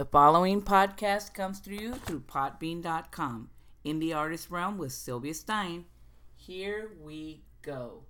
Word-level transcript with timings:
The 0.00 0.06
following 0.06 0.62
podcast 0.62 1.34
comes 1.34 1.60
to 1.60 1.74
you 1.74 1.92
through 1.92 2.20
podbean.com. 2.20 3.50
In 3.84 3.98
the 3.98 4.14
artist 4.14 4.50
realm 4.50 4.78
with 4.78 4.92
Sylvia 4.92 5.34
Stein. 5.34 5.84
Here 6.36 6.92
we 6.98 7.42
go. 7.60 8.04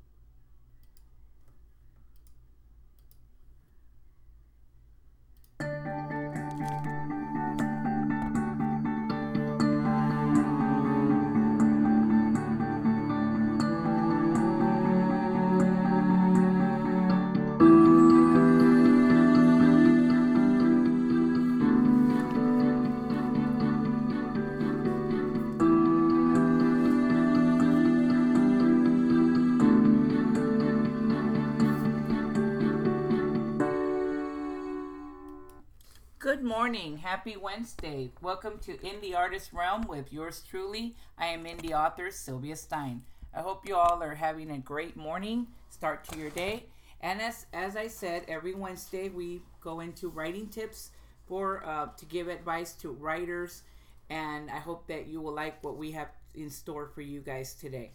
Morning. 36.61 36.99
Happy 36.99 37.39
Wednesday. 37.39 38.11
Welcome 38.21 38.59
to 38.59 38.79
In 38.87 39.01
the 39.01 39.15
Artist 39.15 39.51
Realm 39.51 39.87
with 39.89 40.13
yours 40.13 40.45
truly. 40.47 40.95
I 41.17 41.29
am 41.29 41.47
indie 41.47 41.73
author 41.73 42.11
Sylvia 42.11 42.55
Stein. 42.55 43.01
I 43.35 43.41
hope 43.41 43.67
you 43.67 43.77
all 43.77 44.03
are 44.03 44.15
having 44.15 44.51
a 44.51 44.59
great 44.59 44.95
morning, 44.95 45.47
start 45.71 46.05
to 46.11 46.19
your 46.19 46.29
day. 46.29 46.67
And 47.01 47.23
as 47.23 47.47
as 47.55 47.77
I 47.77 47.87
said, 47.87 48.27
every 48.29 48.53
Wednesday 48.53 49.09
we 49.09 49.41
go 49.63 49.81
into 49.81 50.11
writing 50.11 50.49
tips 50.49 50.91
for 51.27 51.65
uh, 51.65 51.89
to 51.97 52.05
give 52.05 52.29
advice 52.29 52.75
to 52.75 52.91
writers, 52.91 53.63
and 54.11 54.51
I 54.51 54.59
hope 54.59 54.87
that 54.89 55.07
you 55.07 55.23
will 55.23 55.33
like 55.33 55.65
what 55.65 55.79
we 55.79 55.93
have 55.93 56.09
in 56.35 56.51
store 56.51 56.91
for 56.95 57.01
you 57.01 57.21
guys 57.21 57.55
today. 57.55 57.93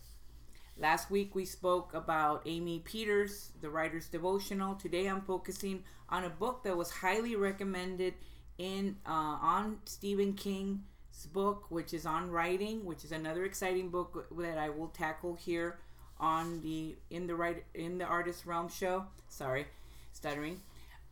Last 0.75 1.11
week 1.11 1.35
we 1.35 1.45
spoke 1.45 1.93
about 1.93 2.41
Amy 2.47 2.79
Peters, 2.79 3.51
the 3.61 3.69
writer's 3.69 4.07
devotional. 4.07 4.73
Today 4.73 5.05
I'm 5.05 5.21
focusing 5.21 5.83
on 6.09 6.23
a 6.23 6.31
book 6.31 6.63
that 6.63 6.75
was 6.75 6.89
highly 6.89 7.35
recommended 7.35 8.15
in 8.57 8.97
uh, 9.05 9.37
on 9.41 9.77
Stephen 9.85 10.33
King's 10.33 10.79
book, 11.31 11.65
which 11.69 11.93
is 11.93 12.05
on 12.05 12.31
writing, 12.31 12.85
which 12.85 13.03
is 13.03 13.11
another 13.11 13.45
exciting 13.45 13.89
book 13.89 14.27
that 14.37 14.57
I 14.57 14.69
will 14.69 14.87
tackle 14.89 15.35
here 15.35 15.79
on 16.19 16.61
the 16.61 16.95
in 17.09 17.27
the 17.27 17.35
right 17.35 17.63
in 17.73 17.97
the 17.97 18.05
artist 18.05 18.45
realm 18.45 18.69
show. 18.69 19.05
Sorry, 19.27 19.67
stuttering. 20.13 20.61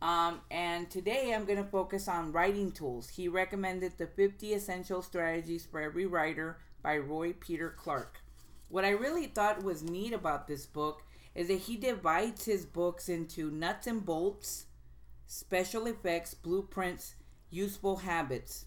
Um, 0.02 0.40
and 0.50 0.90
today 0.90 1.32
I'm 1.34 1.46
going 1.46 1.62
to 1.62 1.70
focus 1.70 2.08
on 2.08 2.32
writing 2.32 2.72
tools. 2.72 3.08
He 3.08 3.28
recommended 3.28 3.92
the 3.96 4.06
50 4.06 4.52
essential 4.52 5.00
strategies 5.00 5.64
for 5.64 5.80
every 5.80 6.04
writer 6.04 6.58
by 6.82 6.98
Roy 6.98 7.32
Peter 7.32 7.70
Clark. 7.70 8.20
What 8.68 8.84
I 8.84 8.90
really 8.90 9.26
thought 9.26 9.62
was 9.62 9.82
neat 9.82 10.12
about 10.12 10.46
this 10.46 10.66
book 10.66 11.02
is 11.34 11.48
that 11.48 11.60
he 11.60 11.76
divides 11.76 12.44
his 12.44 12.66
books 12.66 13.08
into 13.08 13.50
nuts 13.50 13.86
and 13.86 14.04
bolts, 14.04 14.66
special 15.26 15.86
effects, 15.86 16.34
blueprints, 16.34 17.14
useful 17.54 17.96
habits. 17.96 18.66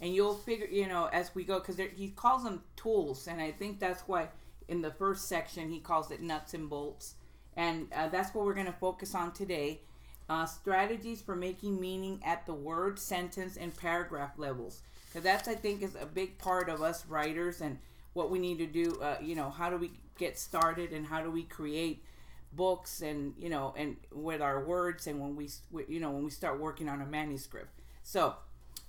And 0.00 0.14
you'll 0.14 0.34
figure, 0.34 0.66
you 0.66 0.86
know, 0.86 1.06
as 1.12 1.34
we 1.34 1.42
go, 1.44 1.58
because 1.58 1.76
he 1.96 2.08
calls 2.10 2.44
them 2.44 2.62
tools. 2.76 3.26
And 3.26 3.40
I 3.40 3.50
think 3.50 3.80
that's 3.80 4.02
why 4.02 4.28
in 4.68 4.80
the 4.80 4.92
first 4.92 5.28
section 5.28 5.70
he 5.70 5.80
calls 5.80 6.10
it 6.10 6.22
nuts 6.22 6.54
and 6.54 6.70
bolts. 6.70 7.14
And 7.56 7.88
uh, 7.92 8.08
that's 8.08 8.32
what 8.32 8.44
we're 8.44 8.54
going 8.54 8.66
to 8.66 8.72
focus 8.72 9.14
on 9.14 9.32
today. 9.32 9.80
Uh, 10.28 10.46
strategies 10.46 11.20
for 11.20 11.34
making 11.34 11.80
meaning 11.80 12.20
at 12.24 12.46
the 12.46 12.54
word, 12.54 12.98
sentence, 12.98 13.56
and 13.56 13.76
paragraph 13.76 14.32
levels. 14.36 14.82
Because 15.06 15.24
that's, 15.24 15.48
I 15.48 15.54
think, 15.54 15.82
is 15.82 15.96
a 16.00 16.06
big 16.06 16.38
part 16.38 16.68
of 16.68 16.82
us 16.82 17.04
writers 17.06 17.60
and 17.60 17.78
what 18.12 18.30
we 18.30 18.38
need 18.38 18.58
to 18.58 18.66
do. 18.66 19.00
Uh, 19.00 19.16
you 19.20 19.34
know, 19.34 19.50
how 19.50 19.70
do 19.70 19.78
we 19.78 19.90
get 20.18 20.38
started 20.38 20.92
and 20.92 21.06
how 21.06 21.22
do 21.22 21.30
we 21.30 21.42
create 21.42 22.04
books 22.52 23.02
and 23.02 23.34
you 23.38 23.48
know 23.48 23.74
and 23.76 23.96
with 24.12 24.40
our 24.40 24.64
words 24.64 25.06
and 25.06 25.20
when 25.20 25.36
we 25.36 25.48
you 25.86 26.00
know 26.00 26.10
when 26.10 26.24
we 26.24 26.30
start 26.30 26.60
working 26.60 26.88
on 26.88 27.00
a 27.00 27.06
manuscript. 27.06 27.70
So 28.08 28.34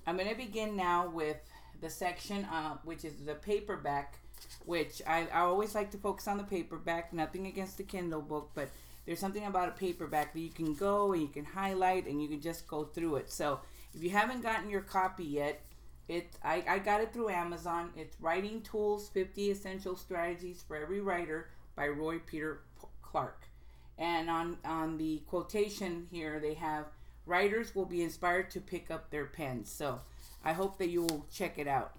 I'm 0.08 0.16
going 0.16 0.30
to 0.30 0.36
begin 0.36 0.78
now 0.78 1.10
with 1.10 1.36
the 1.82 1.90
section 1.90 2.46
uh, 2.46 2.78
which 2.86 3.04
is 3.04 3.26
the 3.26 3.36
paperback, 3.36 4.18
which 4.66 5.02
I, 5.06 5.28
I 5.34 5.42
always 5.42 5.76
like 5.76 5.92
to 5.92 5.98
focus 5.98 6.26
on 6.30 6.38
the 6.38 6.46
paperback. 6.46 7.12
Nothing 7.12 7.46
against 7.46 7.76
the 7.76 7.84
Kindle 7.84 8.22
book, 8.22 8.52
but 8.56 8.70
there's 9.06 9.20
something 9.20 9.44
about 9.44 9.68
a 9.68 9.74
paperback 9.74 10.32
that 10.32 10.40
you 10.40 10.50
can 10.50 10.74
go 10.74 11.12
and 11.12 11.22
you 11.22 11.28
can 11.28 11.44
highlight 11.44 12.08
and 12.08 12.22
you 12.22 12.30
can 12.30 12.40
just 12.40 12.66
go 12.66 12.86
through 12.86 13.18
it. 13.18 13.30
So 13.30 13.60
if 13.94 14.02
you 14.02 14.10
haven't 14.12 14.42
gotten 14.42 14.70
your 14.70 14.84
copy 14.84 15.26
yet, 15.26 15.64
it 16.08 16.30
I, 16.42 16.64
I 16.66 16.80
got 16.80 17.02
it 17.02 17.12
through 17.12 17.28
Amazon. 17.28 17.90
It's 17.98 18.16
Writing 18.22 18.62
Tools 18.62 19.10
50 19.10 19.52
Essential 19.52 19.98
Strategies 19.98 20.64
for 20.66 20.78
Every 20.78 21.02
Writer 21.02 21.50
by 21.76 21.90
Roy 21.90 22.20
Peter 22.20 22.62
Clark. 23.02 23.50
And 23.98 24.30
on, 24.30 24.60
on 24.64 24.98
the 24.98 25.24
quotation 25.28 26.08
here, 26.10 26.40
they 26.40 26.54
have 26.54 26.86
writers 27.30 27.76
will 27.76 27.86
be 27.86 28.02
inspired 28.02 28.50
to 28.50 28.60
pick 28.60 28.90
up 28.90 29.12
their 29.12 29.26
pens. 29.26 29.72
So 29.72 30.02
I 30.44 30.54
hope 30.54 30.78
that 30.80 30.90
you 30.90 31.04
will 31.04 31.26
check 31.32 31.58
it 31.58 31.68
out. 31.68 31.94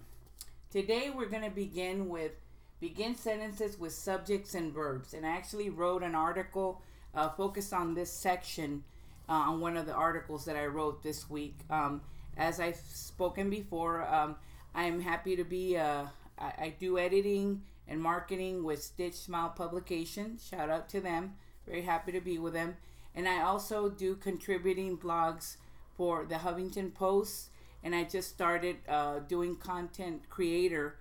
Today 0.69 1.09
we're 1.09 1.29
going 1.29 1.43
to 1.43 1.49
begin 1.49 2.09
with 2.09 2.33
begin 2.79 3.15
sentences 3.15 3.79
with 3.79 3.93
subjects 3.93 4.55
and 4.55 4.73
verbs. 4.73 5.13
And 5.13 5.25
I 5.25 5.29
actually 5.29 5.69
wrote 5.69 6.03
an 6.03 6.15
article 6.15 6.81
uh, 7.13 7.29
focused 7.29 7.73
on 7.73 7.93
this 7.93 8.11
section 8.11 8.83
uh, 9.29 9.33
on 9.33 9.61
one 9.61 9.77
of 9.77 9.85
the 9.85 9.93
articles 9.93 10.45
that 10.45 10.55
I 10.55 10.65
wrote 10.65 11.03
this 11.03 11.29
week. 11.29 11.55
Um, 11.69 12.01
as 12.35 12.59
I've 12.59 12.77
spoken 12.77 13.49
before, 13.49 14.03
um, 14.11 14.35
I'm 14.73 14.99
happy 14.99 15.35
to 15.35 15.43
be, 15.43 15.77
uh, 15.77 16.05
I, 16.39 16.45
I, 16.45 16.73
do 16.79 16.97
editing 16.97 17.61
and 17.87 18.01
marketing 18.01 18.63
with 18.63 18.81
Stitch 18.81 19.13
Smile 19.13 19.53
Publication. 19.55 20.39
Shout 20.41 20.69
out 20.69 20.89
to 20.89 21.01
them. 21.01 21.35
Very 21.67 21.83
happy 21.83 22.13
to 22.13 22.21
be 22.21 22.39
with 22.39 22.53
them. 22.53 22.77
And 23.15 23.27
I 23.27 23.41
also 23.41 23.89
do 23.89 24.15
contributing 24.15 24.97
blogs 24.97 25.57
for 25.97 26.25
the 26.25 26.35
Huffington 26.35 26.93
Post. 26.93 27.49
And 27.83 27.95
I 27.95 28.03
just 28.03 28.29
started 28.29 28.77
uh, 28.87 29.19
doing 29.19 29.55
content 29.55 30.29
creator 30.29 30.97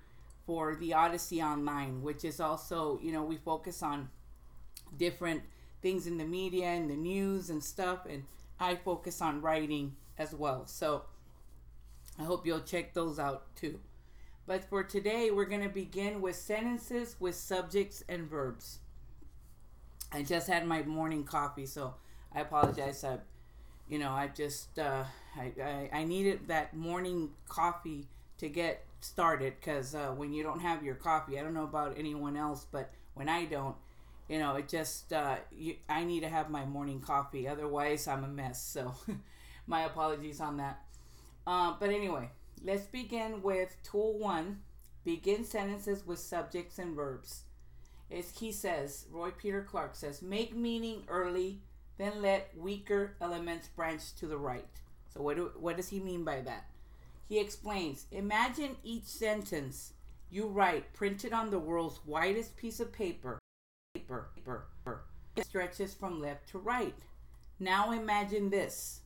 for 0.46 0.74
the 0.74 0.94
Odyssey 0.94 1.42
Online, 1.42 2.02
which 2.02 2.24
is 2.24 2.40
also, 2.40 2.98
you 3.02 3.12
know, 3.12 3.22
we 3.22 3.36
focus 3.36 3.82
on 3.82 4.08
different 4.96 5.42
things 5.82 6.06
in 6.06 6.18
the 6.18 6.24
media 6.24 6.66
and 6.66 6.90
the 6.90 6.96
news 6.96 7.50
and 7.50 7.62
stuff. 7.62 8.06
And 8.08 8.24
I 8.58 8.74
focus 8.76 9.20
on 9.20 9.40
writing 9.40 9.96
as 10.18 10.34
well. 10.34 10.66
So, 10.66 11.04
I 12.18 12.24
hope 12.24 12.46
you'll 12.46 12.60
check 12.60 12.92
those 12.92 13.18
out 13.18 13.54
too. 13.56 13.80
But 14.46 14.64
for 14.64 14.82
today, 14.82 15.30
we're 15.30 15.44
going 15.44 15.62
to 15.62 15.68
begin 15.68 16.20
with 16.20 16.36
sentences 16.36 17.16
with 17.18 17.34
subjects 17.34 18.02
and 18.08 18.28
verbs. 18.28 18.80
I 20.12 20.22
just 20.22 20.48
had 20.48 20.66
my 20.66 20.82
morning 20.82 21.24
coffee, 21.24 21.66
so 21.66 21.94
I 22.34 22.40
apologize. 22.40 23.04
I, 23.04 23.18
you 23.88 23.98
know, 23.98 24.10
I 24.10 24.28
just 24.28 24.78
uh, 24.78 25.04
I, 25.36 25.52
I, 25.62 25.90
I 26.00 26.04
needed 26.04 26.48
that 26.48 26.74
morning 26.74 27.30
coffee 27.48 28.08
to 28.38 28.48
get 28.48 28.84
started 29.00 29.54
because 29.60 29.94
uh, 29.94 30.08
when 30.08 30.32
you 30.32 30.42
don't 30.42 30.60
have 30.60 30.82
your 30.82 30.96
coffee, 30.96 31.38
I 31.38 31.42
don't 31.42 31.54
know 31.54 31.64
about 31.64 31.94
anyone 31.96 32.36
else, 32.36 32.66
but 32.70 32.90
when 33.14 33.28
I 33.28 33.44
don't, 33.44 33.76
you 34.28 34.38
know, 34.38 34.56
it 34.56 34.68
just 34.68 35.12
uh, 35.12 35.36
you, 35.52 35.76
I 35.88 36.04
need 36.04 36.20
to 36.20 36.28
have 36.28 36.50
my 36.50 36.64
morning 36.64 37.00
coffee. 37.00 37.46
Otherwise, 37.46 38.08
I'm 38.08 38.24
a 38.24 38.28
mess. 38.28 38.62
So, 38.62 38.94
my 39.66 39.82
apologies 39.82 40.40
on 40.40 40.56
that. 40.56 40.82
Uh, 41.46 41.74
but 41.78 41.90
anyway, 41.90 42.30
let's 42.64 42.86
begin 42.86 43.42
with 43.42 43.76
tool 43.82 44.18
one. 44.18 44.60
Begin 45.04 45.44
sentences 45.44 46.06
with 46.06 46.18
subjects 46.18 46.78
and 46.78 46.94
verbs. 46.94 47.44
As 48.10 48.30
he 48.38 48.50
says, 48.52 49.06
Roy 49.10 49.30
Peter 49.30 49.62
Clark 49.62 49.94
says, 49.94 50.20
make 50.20 50.54
meaning 50.54 51.04
early, 51.08 51.60
then 51.96 52.22
let 52.22 52.56
weaker 52.56 53.16
elements 53.20 53.68
branch 53.68 54.14
to 54.16 54.26
the 54.26 54.38
right. 54.38 54.66
So 55.14 55.22
what 55.22 55.36
do, 55.36 55.52
what 55.58 55.76
does 55.76 55.88
he 55.88 56.00
mean 56.00 56.24
by 56.24 56.40
that? 56.40 56.64
He 57.28 57.38
explains, 57.38 58.06
imagine 58.10 58.76
each 58.82 59.04
sentence 59.04 59.92
you 60.30 60.46
write 60.46 60.92
printed 60.92 61.32
on 61.32 61.50
the 61.50 61.58
world's 61.58 62.00
widest 62.04 62.56
piece 62.56 62.80
of 62.80 62.92
paper. 62.92 63.38
Paper, 63.94 64.30
paper, 64.34 64.66
paper. 64.78 65.04
It 65.36 65.46
stretches 65.46 65.94
from 65.94 66.20
left 66.20 66.48
to 66.50 66.58
right. 66.58 66.98
Now 67.58 67.92
imagine 67.92 68.50
this. 68.50 69.00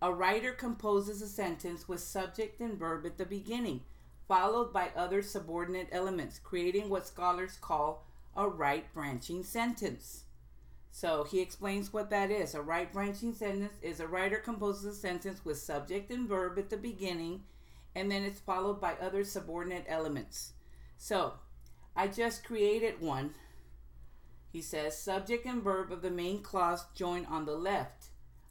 A 0.00 0.12
writer 0.12 0.52
composes 0.52 1.22
a 1.22 1.26
sentence 1.26 1.88
with 1.88 2.00
subject 2.00 2.60
and 2.60 2.78
verb 2.78 3.04
at 3.04 3.18
the 3.18 3.26
beginning, 3.26 3.82
followed 4.28 4.72
by 4.72 4.90
other 4.94 5.22
subordinate 5.22 5.88
elements, 5.90 6.38
creating 6.38 6.88
what 6.88 7.06
scholars 7.06 7.58
call 7.60 8.06
a 8.36 8.46
right 8.46 8.92
branching 8.94 9.42
sentence. 9.42 10.24
So 10.90 11.24
he 11.24 11.40
explains 11.40 11.92
what 11.92 12.10
that 12.10 12.30
is. 12.30 12.54
A 12.54 12.62
right 12.62 12.92
branching 12.92 13.34
sentence 13.34 13.72
is 13.82 14.00
a 14.00 14.06
writer 14.06 14.36
composes 14.36 14.84
a 14.84 14.94
sentence 14.94 15.44
with 15.44 15.58
subject 15.58 16.10
and 16.10 16.28
verb 16.28 16.58
at 16.58 16.70
the 16.70 16.76
beginning, 16.76 17.42
and 17.96 18.10
then 18.10 18.22
it's 18.22 18.40
followed 18.40 18.80
by 18.80 18.94
other 19.00 19.24
subordinate 19.24 19.86
elements. 19.88 20.52
So 20.96 21.34
I 21.96 22.08
just 22.08 22.44
created 22.44 23.00
one. 23.00 23.34
He 24.52 24.62
says 24.62 24.96
subject 24.96 25.46
and 25.46 25.62
verb 25.62 25.90
of 25.90 26.02
the 26.02 26.10
main 26.10 26.42
clause 26.42 26.84
join 26.94 27.24
on 27.26 27.46
the 27.46 27.56
left 27.56 28.06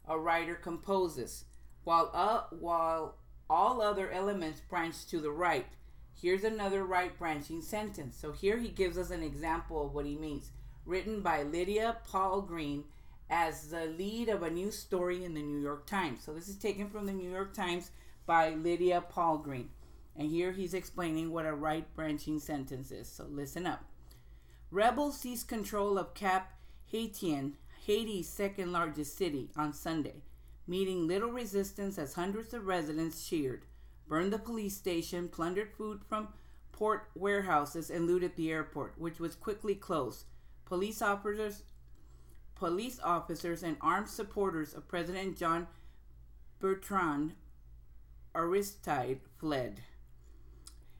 a 0.08 0.18
writer 0.18 0.54
composes. 0.54 1.44
while, 1.84 2.10
uh, 2.12 2.42
while 2.50 3.16
all 3.50 3.80
other 3.80 4.10
elements 4.10 4.60
branch 4.60 5.06
to 5.06 5.20
the 5.20 5.30
right. 5.30 5.66
Here's 6.20 6.44
another 6.44 6.84
right 6.84 7.16
branching 7.18 7.62
sentence. 7.62 8.16
So 8.20 8.32
here 8.32 8.58
he 8.58 8.68
gives 8.68 8.98
us 8.98 9.10
an 9.10 9.22
example 9.22 9.84
of 9.84 9.94
what 9.94 10.06
he 10.06 10.16
means. 10.16 10.50
Written 10.84 11.20
by 11.20 11.42
Lydia 11.42 11.98
Polgreen 12.10 12.84
as 13.30 13.70
the 13.70 13.86
lead 13.86 14.28
of 14.28 14.42
a 14.42 14.50
new 14.50 14.70
story 14.70 15.24
in 15.24 15.34
the 15.34 15.42
New 15.42 15.60
York 15.60 15.86
Times. 15.86 16.22
So 16.24 16.32
this 16.32 16.48
is 16.48 16.56
taken 16.56 16.88
from 16.88 17.06
the 17.06 17.12
New 17.12 17.30
York 17.30 17.54
Times 17.54 17.90
by 18.26 18.50
Lydia 18.50 19.04
Polgreen. 19.12 19.68
And 20.16 20.30
here 20.30 20.52
he's 20.52 20.74
explaining 20.74 21.30
what 21.30 21.46
a 21.46 21.52
right 21.52 21.86
branching 21.94 22.40
sentence 22.40 22.90
is. 22.90 23.08
So 23.08 23.26
listen 23.30 23.66
up. 23.66 23.84
Rebels 24.70 25.18
seized 25.18 25.48
control 25.48 25.98
of 25.98 26.14
Cap 26.14 26.52
Haitien, 26.92 27.52
Haiti's 27.86 28.28
second 28.28 28.72
largest 28.72 29.16
city, 29.16 29.50
on 29.56 29.72
Sunday, 29.72 30.22
meeting 30.68 31.08
little 31.08 31.30
resistance 31.30 31.98
as 31.98 32.14
hundreds 32.14 32.54
of 32.54 32.66
residents 32.66 33.26
cheered 33.26 33.64
burned 34.08 34.32
the 34.32 34.38
police 34.38 34.76
station, 34.76 35.28
plundered 35.28 35.70
food 35.70 36.00
from 36.08 36.28
port 36.72 37.10
warehouses, 37.14 37.90
and 37.90 38.06
looted 38.06 38.34
the 38.36 38.50
airport, 38.50 38.98
which 38.98 39.20
was 39.20 39.34
quickly 39.34 39.74
closed. 39.74 40.24
Police 40.64 41.02
officers, 41.02 41.62
police 42.54 42.98
officers, 43.02 43.62
and 43.62 43.76
armed 43.80 44.08
supporters 44.08 44.74
of 44.74 44.88
President 44.88 45.36
John 45.36 45.66
Bertrand 46.58 47.34
Aristide 48.34 49.20
fled. 49.38 49.80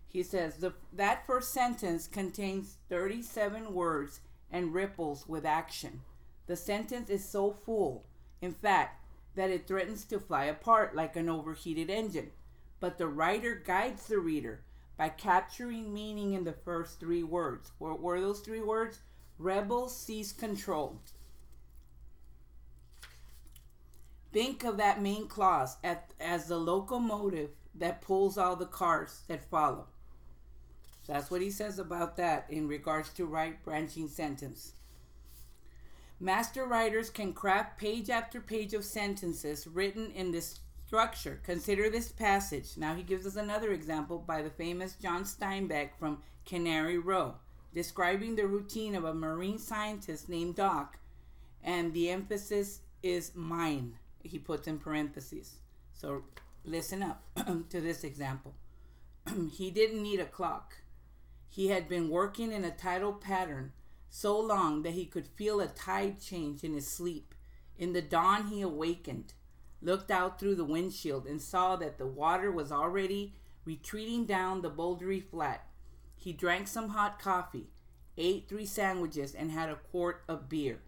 He 0.08 0.22
says 0.22 0.56
the, 0.56 0.72
that 0.92 1.26
first 1.26 1.52
sentence 1.52 2.06
contains 2.06 2.78
37 2.88 3.72
words 3.72 4.20
and 4.50 4.72
ripples 4.72 5.28
with 5.28 5.44
action. 5.44 6.00
The 6.46 6.56
sentence 6.56 7.10
is 7.10 7.24
so 7.24 7.52
full, 7.52 8.06
in 8.40 8.52
fact, 8.52 8.97
that 9.38 9.50
it 9.50 9.66
threatens 9.66 10.04
to 10.04 10.20
fly 10.20 10.44
apart 10.44 10.94
like 10.94 11.16
an 11.16 11.28
overheated 11.28 11.88
engine 11.88 12.30
but 12.80 12.98
the 12.98 13.08
writer 13.08 13.54
guides 13.54 14.06
the 14.06 14.18
reader 14.18 14.60
by 14.96 15.08
capturing 15.08 15.92
meaning 15.92 16.32
in 16.32 16.44
the 16.44 16.52
first 16.52 17.00
three 17.00 17.22
words. 17.22 17.72
What 17.78 18.00
were 18.00 18.20
those 18.20 18.40
three 18.40 18.60
words? 18.60 18.98
Rebels 19.38 19.96
seize 19.96 20.32
control. 20.32 21.00
Think 24.32 24.64
of 24.64 24.76
that 24.76 25.00
main 25.00 25.26
clause 25.26 25.76
at, 25.82 26.12
as 26.20 26.48
the 26.48 26.58
locomotive 26.58 27.50
that 27.74 28.02
pulls 28.02 28.36
all 28.36 28.56
the 28.56 28.66
cars 28.66 29.22
that 29.28 29.48
follow. 29.48 29.86
So 31.02 31.12
that's 31.12 31.30
what 31.30 31.40
he 31.40 31.50
says 31.50 31.78
about 31.78 32.16
that 32.16 32.46
in 32.50 32.68
regards 32.68 33.10
to 33.10 33.24
right 33.24 33.62
branching 33.64 34.08
sentence. 34.08 34.74
Master 36.20 36.66
writers 36.66 37.10
can 37.10 37.32
craft 37.32 37.78
page 37.78 38.10
after 38.10 38.40
page 38.40 38.74
of 38.74 38.84
sentences 38.84 39.66
written 39.66 40.10
in 40.10 40.32
this 40.32 40.60
Structure. 40.88 41.38
Consider 41.44 41.90
this 41.90 42.10
passage. 42.10 42.78
Now 42.78 42.94
he 42.94 43.02
gives 43.02 43.26
us 43.26 43.36
another 43.36 43.72
example 43.72 44.24
by 44.26 44.40
the 44.40 44.48
famous 44.48 44.94
John 44.94 45.24
Steinbeck 45.24 45.90
from 45.98 46.22
Cannery 46.46 46.96
Row, 46.96 47.34
describing 47.74 48.36
the 48.36 48.46
routine 48.46 48.94
of 48.94 49.04
a 49.04 49.12
marine 49.12 49.58
scientist 49.58 50.30
named 50.30 50.56
Doc, 50.56 50.96
and 51.62 51.92
the 51.92 52.08
emphasis 52.08 52.80
is 53.02 53.32
mine, 53.34 53.98
he 54.22 54.38
puts 54.38 54.66
in 54.66 54.78
parentheses. 54.78 55.56
So 55.92 56.24
listen 56.64 57.02
up 57.02 57.22
to 57.68 57.82
this 57.82 58.02
example. 58.02 58.54
he 59.52 59.70
didn't 59.70 60.02
need 60.02 60.20
a 60.20 60.24
clock. 60.24 60.76
He 61.50 61.68
had 61.68 61.86
been 61.86 62.08
working 62.08 62.50
in 62.50 62.64
a 62.64 62.70
tidal 62.70 63.12
pattern 63.12 63.72
so 64.10 64.38
long 64.38 64.82
that 64.82 64.94
he 64.94 65.06
could 65.06 65.28
feel 65.28 65.60
a 65.60 65.68
tide 65.68 66.20
change 66.20 66.64
in 66.64 66.74
his 66.74 66.88
sleep. 66.88 67.34
In 67.76 67.92
the 67.92 68.02
dawn, 68.02 68.46
he 68.48 68.60
awakened 68.60 69.34
looked 69.80 70.10
out 70.10 70.38
through 70.38 70.56
the 70.56 70.64
windshield 70.64 71.26
and 71.26 71.40
saw 71.40 71.76
that 71.76 71.98
the 71.98 72.06
water 72.06 72.50
was 72.50 72.72
already 72.72 73.34
retreating 73.64 74.24
down 74.24 74.60
the 74.60 74.70
bouldery 74.70 75.20
flat. 75.22 75.66
He 76.16 76.32
drank 76.32 76.66
some 76.66 76.90
hot 76.90 77.20
coffee, 77.20 77.68
ate 78.16 78.48
three 78.48 78.66
sandwiches, 78.66 79.34
and 79.34 79.50
had 79.50 79.68
a 79.68 79.76
quart 79.76 80.24
of 80.28 80.48
beer. 80.48 80.80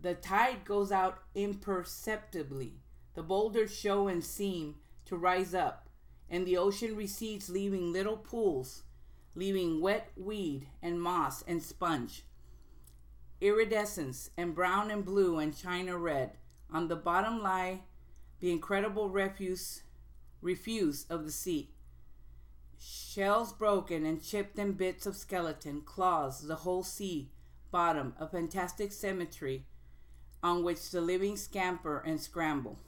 The 0.00 0.14
tide 0.14 0.64
goes 0.64 0.92
out 0.92 1.22
imperceptibly. 1.34 2.74
The 3.14 3.22
boulders 3.22 3.74
show 3.74 4.08
and 4.08 4.24
seem 4.24 4.76
to 5.06 5.16
rise 5.16 5.54
up, 5.54 5.88
and 6.28 6.46
the 6.46 6.56
ocean 6.56 6.96
recedes, 6.96 7.48
leaving 7.48 7.92
little 7.92 8.16
pools, 8.16 8.82
leaving 9.34 9.80
wet 9.80 10.10
weed 10.16 10.66
and 10.82 11.00
moss 11.00 11.42
and 11.42 11.62
sponge, 11.62 12.24
iridescence 13.40 14.30
and 14.36 14.54
brown 14.54 14.90
and 14.90 15.04
blue 15.04 15.38
and 15.38 15.56
china 15.56 15.96
red 15.96 16.32
on 16.72 16.88
the 16.88 16.96
bottom 16.96 17.42
lie 17.42 17.80
the 18.40 18.50
incredible 18.50 19.10
refuse, 19.10 19.82
refuse 20.40 21.04
of 21.10 21.24
the 21.24 21.30
sea. 21.30 21.70
Shells 22.78 23.52
broken 23.52 24.06
and 24.06 24.22
chipped 24.22 24.58
in 24.58 24.72
bits 24.72 25.04
of 25.04 25.14
skeleton, 25.14 25.82
claws, 25.82 26.46
the 26.46 26.56
whole 26.56 26.82
sea 26.82 27.30
bottom, 27.70 28.14
a 28.18 28.26
fantastic 28.26 28.92
cemetery 28.92 29.66
on 30.42 30.64
which 30.64 30.90
the 30.90 31.00
living 31.00 31.36
scamper 31.36 32.02
and 32.06 32.20
scramble. 32.20 32.78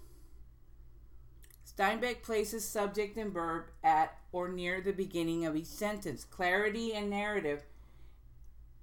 Steinbeck 1.77 2.23
places 2.23 2.69
subject 2.69 3.17
and 3.17 3.33
verb 3.33 3.65
at 3.83 4.19
or 4.31 4.49
near 4.49 4.81
the 4.81 4.93
beginning 4.93 5.47
of 5.47 5.57
each 5.57 5.67
sentence. 5.67 6.25
Clarity 6.25 6.93
and 6.93 7.09
narrative 7.09 7.65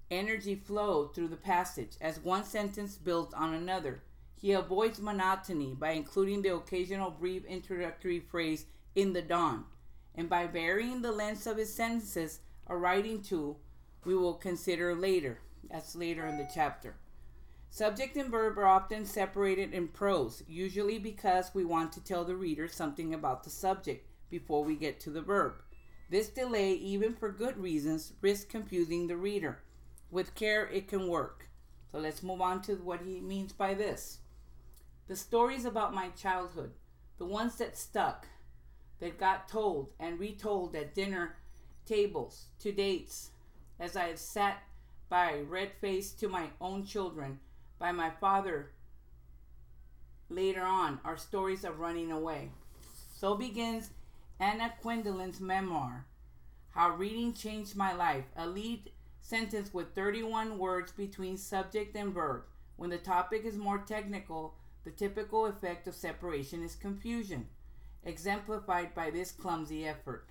energy 0.10 0.56
flow 0.56 1.08
through 1.08 1.28
the 1.28 1.36
passage 1.36 1.92
as 2.02 2.20
one 2.20 2.44
sentence 2.44 2.96
builds 2.96 3.34
on 3.34 3.54
another. 3.54 4.02
He 4.42 4.54
avoids 4.54 5.00
monotony 5.00 5.76
by 5.78 5.92
including 5.92 6.42
the 6.42 6.56
occasional 6.56 7.12
brief 7.12 7.46
introductory 7.46 8.20
phrase 8.20 8.66
in 8.96 9.14
the 9.14 9.22
dawn, 9.22 9.66
and 10.16 10.30
by 10.30 10.48
varying 10.48 11.02
the 11.02 11.12
length 11.12 11.46
of 11.46 11.58
his 11.58 11.74
sentences, 11.74 12.40
a 12.66 12.76
writing 12.76 13.22
tool 13.22 13.60
we 14.06 14.16
will 14.16 14.34
consider 14.34 14.96
later. 14.96 15.40
That's 15.70 15.96
later 15.96 16.26
in 16.26 16.38
the 16.38 16.50
chapter. 16.54 16.96
Subject 17.72 18.18
and 18.18 18.32
verb 18.32 18.58
are 18.58 18.66
often 18.66 19.06
separated 19.06 19.74
in 19.74 19.88
prose, 19.88 20.44
usually 20.48 20.98
because 20.98 21.52
we 21.54 21.64
want 21.64 21.92
to 21.94 22.04
tell 22.04 22.26
the 22.26 22.36
reader 22.36 22.68
something 22.68 23.14
about 23.14 23.44
the 23.44 23.50
subject 23.50 24.08
before 24.30 24.64
we 24.64 24.76
get 24.76 25.00
to 25.02 25.12
the 25.12 25.22
verb. 25.22 25.54
This 26.10 26.30
delay, 26.30 26.74
even 26.74 27.14
for 27.14 27.32
good 27.32 27.58
reasons, 27.58 28.14
risks 28.22 28.50
confusing 28.50 29.08
the 29.08 29.18
reader. 29.18 29.60
With 30.10 30.34
care, 30.34 30.68
it 30.68 30.88
can 30.88 31.08
work. 31.08 31.48
So 31.92 32.00
let's 32.00 32.24
move 32.24 32.42
on 32.42 32.62
to 32.64 32.74
what 32.76 33.02
he 33.02 33.22
means 33.22 33.54
by 33.54 33.76
this. 33.76 34.18
The 35.08 35.16
stories 35.16 35.66
about 35.66 35.94
my 35.94 36.10
childhood, 36.10 36.72
the 37.20 37.26
ones 37.26 37.56
that 37.58 37.78
stuck, 37.78 38.28
that 39.00 39.20
got 39.20 39.48
told 39.48 39.92
and 40.00 40.20
retold 40.20 40.76
at 40.76 40.96
dinner 40.96 41.38
tables, 41.86 42.46
to 42.60 42.72
dates, 42.72 43.30
as 43.80 43.96
I 43.96 44.06
have 44.06 44.20
sat 44.20 44.64
by, 45.08 45.42
red 45.48 45.72
faced 45.80 46.20
to 46.20 46.28
my 46.28 46.48
own 46.60 46.86
children, 46.86 47.40
by 47.80 47.92
my 47.92 48.10
father 48.10 48.72
later 50.30 50.62
on, 50.62 51.00
are 51.04 51.18
stories 51.18 51.64
of 51.64 51.80
running 51.80 52.12
away. 52.12 52.52
So 53.16 53.36
begins 53.36 53.90
Anna 54.40 54.74
Quindlen's 54.82 55.40
memoir, 55.40 56.06
How 56.72 56.92
Reading 56.92 57.34
Changed 57.34 57.76
My 57.76 57.94
Life, 57.94 58.26
a 58.36 58.48
lead 58.48 58.92
sentence 59.22 59.74
with 59.74 59.96
31 59.96 60.58
words 60.58 60.92
between 60.92 61.38
subject 61.38 61.96
and 61.96 62.14
verb. 62.14 62.44
When 62.76 62.90
the 62.90 62.98
topic 62.98 63.44
is 63.44 63.58
more 63.58 63.80
technical, 63.80 64.56
the 64.84 64.92
typical 64.92 65.46
effect 65.46 65.88
of 65.88 65.96
separation 65.96 66.64
is 66.64 66.76
confusion, 66.76 67.48
exemplified 68.04 68.96
by 68.96 69.10
this 69.10 69.32
clumsy 69.32 69.86
effort. 69.86 70.30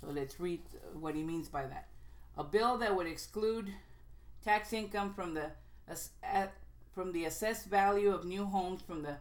So 0.00 0.08
let's 0.08 0.40
read 0.40 0.62
what 0.92 1.14
he 1.14 1.22
means 1.22 1.48
by 1.48 1.66
that. 1.66 1.88
A 2.36 2.44
bill 2.44 2.78
that 2.78 2.96
would 2.96 3.06
exclude 3.06 3.72
tax 4.44 4.72
income 4.72 5.14
from 5.14 5.34
the 5.34 5.52
uh, 5.90 6.46
from 6.98 7.12
the 7.12 7.26
assessed 7.26 7.66
value 7.66 8.10
of 8.10 8.24
new 8.24 8.44
homes 8.44 8.82
from 8.82 9.02
the 9.02 9.18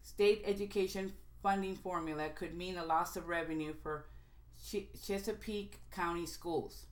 state 0.00 0.42
education 0.46 1.12
funding 1.42 1.74
formula 1.74 2.30
could 2.34 2.56
mean 2.56 2.78
a 2.78 2.86
loss 2.86 3.16
of 3.16 3.28
revenue 3.28 3.74
for 3.82 4.06
Chesapeake 4.66 5.78
County 5.90 6.24
schools. 6.24 6.86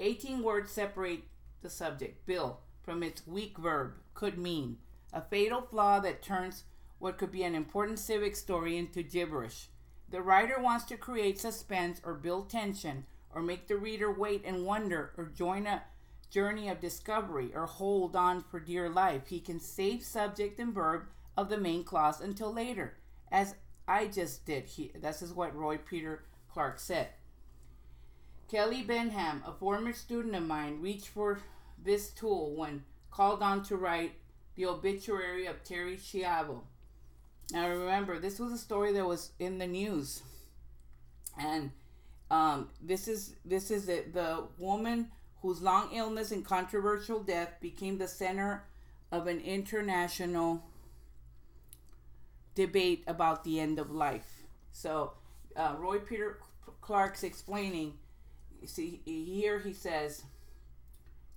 18 0.00 0.42
words 0.42 0.70
separate 0.70 1.24
the 1.60 1.68
subject, 1.68 2.24
bill, 2.24 2.60
from 2.80 3.02
its 3.02 3.26
weak 3.26 3.58
verb, 3.58 3.92
could 4.14 4.38
mean 4.38 4.78
a 5.12 5.20
fatal 5.20 5.60
flaw 5.60 6.00
that 6.00 6.22
turns 6.22 6.64
what 6.98 7.18
could 7.18 7.30
be 7.30 7.42
an 7.42 7.54
important 7.54 7.98
civic 7.98 8.36
story 8.36 8.78
into 8.78 9.02
gibberish. 9.02 9.68
The 10.08 10.22
writer 10.22 10.58
wants 10.58 10.86
to 10.86 10.96
create 10.96 11.38
suspense 11.38 12.00
or 12.02 12.14
build 12.14 12.48
tension 12.48 13.04
or 13.34 13.42
make 13.42 13.68
the 13.68 13.76
reader 13.76 14.10
wait 14.10 14.44
and 14.46 14.64
wonder 14.64 15.12
or 15.18 15.26
join 15.26 15.66
a 15.66 15.82
journey 16.24 16.68
of 16.68 16.80
discovery 16.80 17.50
or 17.54 17.66
hold 17.66 18.16
on 18.16 18.42
for 18.42 18.60
dear 18.60 18.88
life. 18.88 19.28
He 19.28 19.40
can 19.40 19.60
save 19.60 20.02
subject 20.02 20.58
and 20.58 20.74
verb 20.74 21.04
of 21.36 21.48
the 21.48 21.58
main 21.58 21.84
clause 21.84 22.20
until 22.20 22.52
later, 22.52 22.96
as 23.30 23.54
I 23.86 24.06
just 24.06 24.46
did. 24.46 24.64
He, 24.64 24.92
this 25.00 25.22
is 25.22 25.32
what 25.32 25.56
Roy 25.56 25.78
Peter 25.78 26.24
Clark 26.52 26.78
said. 26.78 27.08
Kelley 28.48 28.82
Benham, 28.82 29.42
a 29.46 29.52
former 29.52 29.92
student 29.92 30.34
of 30.34 30.42
mine, 30.42 30.80
reached 30.80 31.08
for 31.08 31.40
this 31.82 32.10
tool 32.10 32.54
when 32.54 32.84
called 33.10 33.42
on 33.42 33.62
to 33.64 33.76
write 33.76 34.12
the 34.54 34.66
obituary 34.66 35.46
of 35.46 35.62
Terri 35.64 35.98
Schiavo. 35.98 36.62
Now 37.50 37.68
remember, 37.68 38.18
this 38.18 38.38
was 38.38 38.52
a 38.52 38.58
story 38.58 38.92
that 38.92 39.06
was 39.06 39.32
in 39.38 39.58
the 39.58 39.66
news, 39.66 40.22
and 41.38 41.70
um, 42.30 42.70
this 42.80 43.06
is 43.06 43.34
this 43.44 43.70
is 43.70 43.86
the, 43.86 44.04
the 44.12 44.44
woman 44.58 45.10
whose 45.44 45.60
long 45.60 45.90
illness 45.92 46.32
and 46.32 46.42
controversial 46.42 47.22
death 47.22 47.60
became 47.60 47.98
the 47.98 48.08
center 48.08 48.64
of 49.12 49.26
an 49.26 49.38
international 49.40 50.64
debate 52.54 53.04
about 53.06 53.44
the 53.44 53.60
end 53.60 53.78
of 53.78 53.90
life. 53.90 54.44
So, 54.72 55.12
uh, 55.54 55.74
Roy 55.78 55.98
Peter 55.98 56.38
Clark's 56.80 57.22
explaining. 57.22 57.92
See, 58.64 59.02
here 59.04 59.58
he 59.58 59.74
says 59.74 60.22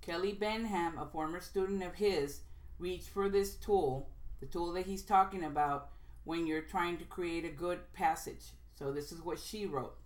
Kelley 0.00 0.32
Benham, 0.32 0.96
a 0.96 1.04
former 1.04 1.42
student 1.42 1.82
of 1.82 1.96
his, 1.96 2.40
reached 2.78 3.10
for 3.10 3.28
this 3.28 3.56
tool, 3.56 4.08
the 4.40 4.46
tool 4.46 4.72
that 4.72 4.86
he's 4.86 5.02
talking 5.02 5.44
about, 5.44 5.90
when 6.24 6.46
you're 6.46 6.62
trying 6.62 6.96
to 6.96 7.04
create 7.04 7.44
a 7.44 7.50
good 7.50 7.92
passage. 7.92 8.52
So, 8.74 8.90
this 8.90 9.12
is 9.12 9.20
what 9.20 9.38
she 9.38 9.66
wrote. 9.66 9.98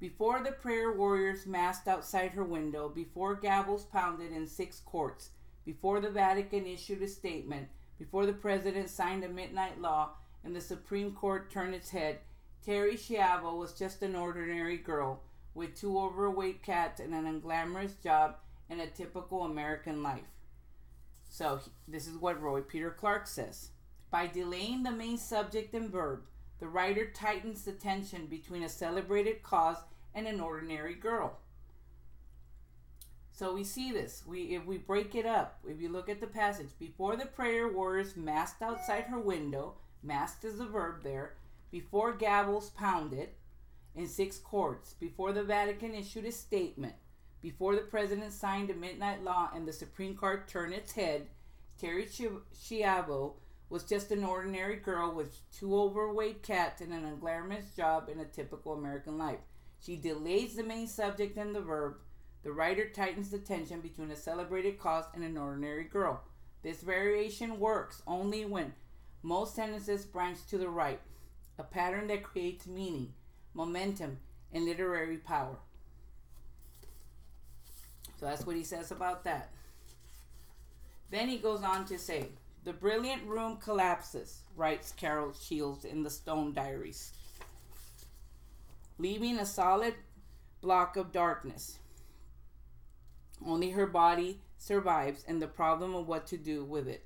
Before 0.00 0.40
the 0.40 0.52
prayer 0.52 0.92
warriors 0.92 1.44
massed 1.44 1.88
outside 1.88 2.30
her 2.32 2.44
window, 2.44 2.88
before 2.88 3.40
gavels 3.40 3.90
pounded 3.90 4.30
in 4.30 4.46
six 4.46 4.80
courts, 4.80 5.30
before 5.64 5.98
the 5.98 6.10
Vatican 6.10 6.66
issued 6.66 7.02
a 7.02 7.08
statement, 7.08 7.68
before 7.98 8.24
the 8.24 8.32
president 8.32 8.90
signed 8.90 9.24
a 9.24 9.28
midnight 9.28 9.80
law, 9.80 10.10
and 10.44 10.54
the 10.54 10.60
Supreme 10.60 11.12
Court 11.12 11.50
turned 11.50 11.74
its 11.74 11.90
head, 11.90 12.20
Terri 12.64 12.94
Schiavo 12.94 13.58
was 13.58 13.72
just 13.72 14.02
an 14.02 14.14
ordinary 14.14 14.76
girl 14.76 15.20
with 15.52 15.74
two 15.74 15.98
overweight 15.98 16.62
cats 16.62 17.00
and 17.00 17.12
an 17.12 17.24
unglamorous 17.24 18.00
job 18.00 18.36
and 18.70 18.80
a 18.80 18.86
typical 18.86 19.42
American 19.42 20.02
life. 20.02 20.30
So, 21.28 21.60
this 21.88 22.06
is 22.06 22.16
what 22.16 22.40
Roy 22.40 22.60
Peter 22.60 22.90
Clark 22.90 23.26
says. 23.26 23.70
By 24.10 24.28
delaying 24.28 24.84
the 24.84 24.92
main 24.92 25.18
subject 25.18 25.74
and 25.74 25.90
verb, 25.90 26.22
the 26.60 26.68
writer 26.68 27.10
tightens 27.10 27.64
the 27.64 27.72
tension 27.72 28.26
between 28.26 28.62
a 28.62 28.68
celebrated 28.68 29.42
cause 29.42 29.78
and 30.14 30.26
an 30.26 30.40
ordinary 30.40 30.94
girl. 30.94 31.38
So 33.30 33.54
we 33.54 33.62
see 33.62 33.92
this. 33.92 34.24
We 34.26 34.56
if 34.56 34.66
we 34.66 34.78
break 34.78 35.14
it 35.14 35.24
up, 35.24 35.60
if 35.64 35.80
you 35.80 35.88
look 35.88 36.08
at 36.08 36.20
the 36.20 36.26
passage, 36.26 36.70
before 36.78 37.16
the 37.16 37.26
prayer 37.26 37.68
warriors 37.68 38.16
massed 38.16 38.60
outside 38.62 39.04
her 39.04 39.20
window, 39.20 39.74
massed 40.02 40.44
is 40.44 40.58
the 40.58 40.66
verb 40.66 41.04
there, 41.04 41.34
before 41.70 42.18
gavels 42.18 42.74
pounded 42.74 43.28
in 43.94 44.08
six 44.08 44.38
courts, 44.38 44.94
before 44.94 45.32
the 45.32 45.44
Vatican 45.44 45.94
issued 45.94 46.24
a 46.24 46.32
statement, 46.32 46.94
before 47.40 47.76
the 47.76 47.82
president 47.82 48.32
signed 48.32 48.70
a 48.70 48.74
midnight 48.74 49.22
law 49.22 49.50
and 49.54 49.68
the 49.68 49.72
Supreme 49.72 50.16
Court 50.16 50.48
turned 50.48 50.74
its 50.74 50.92
head, 50.92 51.28
Terri 51.80 52.08
Schiavo 52.52 53.34
was 53.70 53.84
just 53.84 54.10
an 54.10 54.24
ordinary 54.24 54.76
girl 54.76 55.12
with 55.14 55.40
two 55.52 55.78
overweight 55.78 56.42
cats 56.42 56.80
and 56.80 56.92
an 56.92 57.04
unglamorous 57.04 57.74
job 57.76 58.08
in 58.08 58.20
a 58.20 58.24
typical 58.24 58.72
American 58.72 59.18
life. 59.18 59.38
She 59.80 59.96
delays 59.96 60.56
the 60.56 60.64
main 60.64 60.86
subject 60.86 61.36
and 61.36 61.54
the 61.54 61.60
verb. 61.60 61.96
The 62.42 62.52
writer 62.52 62.88
tightens 62.88 63.30
the 63.30 63.38
tension 63.38 63.80
between 63.80 64.10
a 64.10 64.16
celebrated 64.16 64.78
cause 64.78 65.04
and 65.14 65.22
an 65.22 65.36
ordinary 65.36 65.84
girl. 65.84 66.22
This 66.62 66.80
variation 66.80 67.60
works 67.60 68.02
only 68.06 68.44
when 68.44 68.72
most 69.22 69.54
sentences 69.54 70.04
branch 70.04 70.38
to 70.48 70.58
the 70.58 70.68
right, 70.68 71.00
a 71.58 71.62
pattern 71.62 72.06
that 72.08 72.22
creates 72.22 72.66
meaning, 72.66 73.12
momentum, 73.54 74.18
and 74.52 74.64
literary 74.64 75.18
power. 75.18 75.56
So 78.18 78.26
that's 78.26 78.46
what 78.46 78.56
he 78.56 78.64
says 78.64 78.90
about 78.90 79.24
that. 79.24 79.50
Then 81.10 81.28
he 81.28 81.38
goes 81.38 81.62
on 81.62 81.84
to 81.86 81.98
say, 81.98 82.28
the 82.64 82.72
brilliant 82.72 83.24
room 83.24 83.56
collapses, 83.56 84.42
writes 84.56 84.92
Carol 84.92 85.32
Shields 85.32 85.84
in 85.84 86.02
the 86.02 86.10
Stone 86.10 86.54
Diaries, 86.54 87.12
leaving 88.98 89.38
a 89.38 89.46
solid 89.46 89.94
block 90.60 90.96
of 90.96 91.12
darkness. 91.12 91.78
Only 93.46 93.70
her 93.70 93.86
body 93.86 94.40
survives 94.58 95.24
and 95.28 95.40
the 95.40 95.46
problem 95.46 95.94
of 95.94 96.08
what 96.08 96.26
to 96.28 96.36
do 96.36 96.64
with 96.64 96.88
it. 96.88 97.04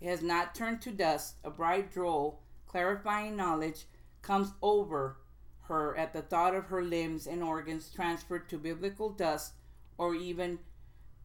It 0.00 0.08
has 0.08 0.22
not 0.22 0.54
turned 0.54 0.80
to 0.82 0.90
dust. 0.90 1.36
A 1.44 1.50
bright, 1.50 1.92
droll, 1.92 2.40
clarifying 2.66 3.36
knowledge 3.36 3.84
comes 4.22 4.52
over 4.62 5.18
her 5.62 5.96
at 5.96 6.12
the 6.12 6.22
thought 6.22 6.54
of 6.54 6.66
her 6.66 6.82
limbs 6.82 7.26
and 7.26 7.42
organs 7.42 7.90
transferred 7.94 8.48
to 8.48 8.58
biblical 8.58 9.10
dust 9.10 9.52
or 9.98 10.14
even 10.14 10.58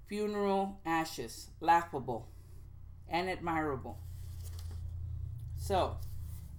funeral 0.08 0.80
ashes. 0.86 1.50
Laughable 1.60 2.28
and 3.10 3.30
admirable. 3.30 3.98
So, 5.58 5.98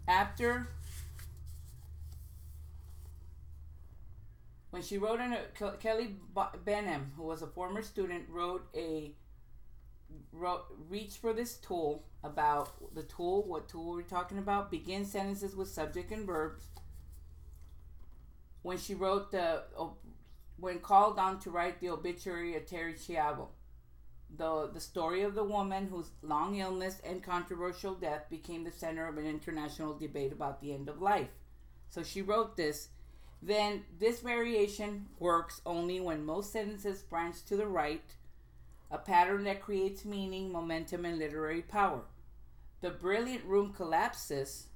after 0.06 0.68
when 4.70 4.82
she 4.82 4.98
wrote 4.98 5.20
in 5.20 5.32
a, 5.32 5.72
Kelley 5.78 6.16
Benham, 6.64 7.12
who 7.16 7.24
was 7.24 7.42
a 7.42 7.46
former 7.46 7.82
student, 7.82 8.24
wrote 8.28 8.66
a 8.74 9.12
wrote 10.32 10.64
reached 10.88 11.18
for 11.18 11.32
this 11.32 11.54
tool 11.56 12.04
about 12.22 12.94
the 12.94 13.02
tool. 13.04 13.42
What 13.46 13.68
tool 13.68 13.94
we're 13.94 14.02
talking 14.02 14.38
about? 14.38 14.70
Begin 14.70 15.04
sentences 15.04 15.54
with 15.54 15.68
subject 15.68 16.10
and 16.12 16.26
verbs. 16.26 16.64
When 18.62 18.78
she 18.78 18.94
wrote 18.94 19.30
the 19.30 19.62
oh, 19.78 19.96
when 20.58 20.80
called 20.80 21.18
on 21.18 21.40
to 21.40 21.50
write 21.50 21.80
the 21.80 21.90
obituary 21.90 22.56
of 22.56 22.66
Terri 22.66 22.94
Schiavo 22.94 23.48
the, 24.36 24.70
the 24.72 24.80
story 24.80 25.22
of 25.22 25.34
the 25.34 25.44
woman 25.44 25.88
whose 25.88 26.10
long 26.22 26.56
illness 26.56 27.00
and 27.04 27.22
controversial 27.22 27.94
death 27.94 28.28
became 28.30 28.64
the 28.64 28.72
center 28.72 29.06
of 29.06 29.18
an 29.18 29.26
international 29.26 29.94
debate 29.96 30.32
about 30.32 30.60
the 30.60 30.72
end 30.72 30.88
of 30.88 31.02
life. 31.02 31.30
So 31.88 32.02
she 32.02 32.22
wrote 32.22 32.56
this. 32.56 32.88
Then 33.42 33.84
this 33.98 34.20
variation 34.20 35.06
works 35.18 35.62
only 35.64 36.00
when 36.00 36.24
most 36.24 36.52
sentences 36.52 37.02
branch 37.02 37.42
to 37.46 37.56
the 37.56 37.66
right, 37.66 38.04
a 38.90 38.98
pattern 38.98 39.44
that 39.44 39.62
creates 39.62 40.04
meaning, 40.04 40.52
momentum, 40.52 41.04
and 41.04 41.18
literary 41.18 41.62
power. 41.62 42.02
The 42.80 42.90
brilliant 42.90 43.44
room 43.44 43.72
collapses, 43.72 44.68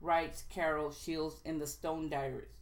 writes 0.00 0.44
Carol 0.50 0.92
Shields 0.92 1.40
in 1.44 1.58
the 1.58 1.66
Stone 1.66 2.10
Diaries. 2.10 2.61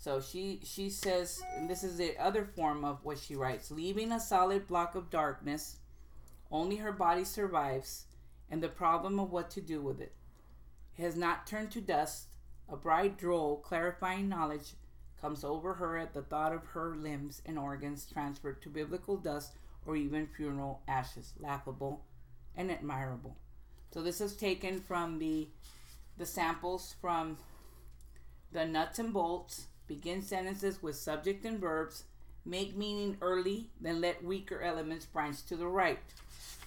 So 0.00 0.18
she 0.22 0.60
she 0.64 0.88
says, 0.88 1.42
and 1.58 1.68
this 1.68 1.84
is 1.84 1.98
the 1.98 2.16
other 2.18 2.46
form 2.46 2.86
of 2.86 3.04
what 3.04 3.18
she 3.18 3.36
writes: 3.36 3.70
leaving 3.70 4.12
a 4.12 4.18
solid 4.18 4.66
block 4.66 4.94
of 4.94 5.10
darkness, 5.10 5.76
only 6.50 6.76
her 6.76 6.90
body 6.90 7.22
survives, 7.22 8.06
and 8.50 8.62
the 8.62 8.70
problem 8.70 9.20
of 9.20 9.30
what 9.30 9.50
to 9.50 9.60
do 9.60 9.82
with 9.82 10.00
it. 10.00 10.14
It 10.96 11.02
has 11.02 11.16
not 11.16 11.46
turned 11.46 11.70
to 11.72 11.82
dust. 11.82 12.28
A 12.66 12.76
bright, 12.76 13.18
droll, 13.18 13.56
clarifying 13.56 14.26
knowledge 14.26 14.72
comes 15.20 15.44
over 15.44 15.74
her 15.74 15.98
at 15.98 16.14
the 16.14 16.22
thought 16.22 16.54
of 16.54 16.64
her 16.68 16.96
limbs 16.96 17.42
and 17.44 17.58
organs 17.58 18.06
transferred 18.10 18.62
to 18.62 18.70
biblical 18.70 19.18
dust 19.18 19.52
or 19.84 19.96
even 19.96 20.26
funeral 20.26 20.80
ashes. 20.88 21.34
Laughable 21.38 22.06
and 22.56 22.70
admirable. 22.70 23.36
So 23.92 24.00
this 24.00 24.22
is 24.22 24.34
taken 24.34 24.80
from 24.80 25.18
the 25.18 25.48
the 26.16 26.24
samples 26.24 26.94
from 27.02 27.36
the 28.50 28.64
nuts 28.64 28.98
and 28.98 29.12
bolts 29.12 29.66
Begin 29.90 30.22
sentences 30.22 30.80
with 30.84 30.94
subject 30.94 31.44
and 31.44 31.58
verbs. 31.58 32.04
Make 32.46 32.76
meaning 32.76 33.16
early, 33.20 33.70
then 33.80 34.00
let 34.00 34.22
weaker 34.22 34.62
elements 34.62 35.04
branch 35.04 35.44
to 35.46 35.56
the 35.56 35.66
right. 35.66 35.98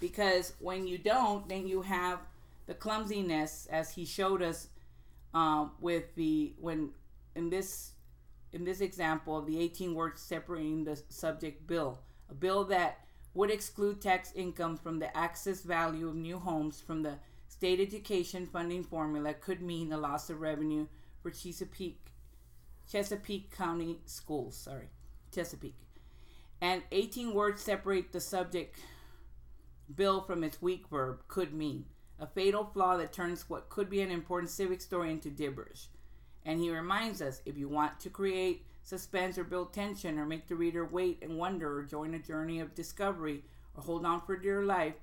Because 0.01 0.51
when 0.60 0.86
you 0.86 0.98
don't, 0.98 1.48
then 1.48 1.65
you 1.65 1.84
have 1.84 2.20
the 2.65 2.74
clumsiness, 2.74 3.65
as 3.72 3.94
he 3.94 4.03
showed 4.03 4.42
us 4.42 4.68
um, 5.34 5.72
with 5.80 6.13
the 6.15 6.51
when 6.60 6.89
in 7.34 7.50
this 7.50 7.92
in 8.51 8.65
this 8.65 8.82
example 8.82 9.38
of 9.38 9.46
the 9.46 9.58
18 9.58 9.96
words 9.96 10.20
separating 10.20 10.84
the 10.84 11.01
subject 11.08 11.65
bill, 11.65 12.00
a 12.30 12.34
bill 12.34 12.65
that 12.65 13.06
would 13.34 13.50
exclude 13.50 14.01
tax 14.01 14.34
income 14.36 14.75
from 14.75 15.00
the 15.00 15.15
access 15.15 15.62
value 15.62 16.10
of 16.10 16.15
new 16.15 16.39
homes 16.39 16.82
from 16.82 17.03
the 17.03 17.13
state 17.48 17.80
education 17.80 18.46
funding 18.46 18.84
formula 18.84 19.34
could 19.34 19.62
mean 19.62 19.94
a 19.94 19.98
loss 19.98 20.30
of 20.30 20.42
revenue 20.42 20.86
for 21.22 21.32
Chesapeake 21.32 22.12
Chesapeake 22.89 23.55
County 23.55 23.99
Schools, 24.05 24.55
sorry, 24.55 24.89
Chesapeake. 25.33 25.75
And 26.61 26.83
18 26.91 27.33
words 27.33 27.61
separate 27.61 28.11
the 28.11 28.21
subject 28.21 28.79
bill 29.93 30.21
from 30.21 30.43
its 30.43 30.61
weak 30.61 30.87
verb 30.89 31.21
could 31.27 31.53
mean 31.53 31.85
a 32.19 32.27
fatal 32.27 32.63
flaw 32.63 32.95
that 32.97 33.11
turns 33.11 33.49
what 33.49 33.69
could 33.69 33.89
be 33.89 34.01
an 34.01 34.11
important 34.11 34.49
civic 34.49 34.81
story 34.81 35.11
into 35.11 35.29
gibberish. 35.29 35.87
And 36.45 36.59
he 36.59 36.69
reminds 36.69 37.21
us 37.21 37.41
if 37.45 37.57
you 37.57 37.67
want 37.67 37.99
to 38.01 38.09
create 38.09 38.65
suspense 38.81 39.37
or 39.37 39.43
build 39.43 39.73
tension 39.73 40.19
or 40.19 40.25
make 40.25 40.47
the 40.47 40.55
reader 40.55 40.85
wait 40.85 41.19
and 41.21 41.37
wonder 41.37 41.79
or 41.79 41.83
join 41.83 42.13
a 42.13 42.19
journey 42.19 42.59
of 42.59 42.75
discovery 42.75 43.43
or 43.75 43.83
hold 43.83 44.05
on 44.05 44.21
for 44.21 44.37
dear 44.37 44.63
life, 44.63 44.95